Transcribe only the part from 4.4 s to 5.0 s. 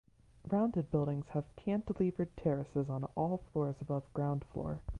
floor.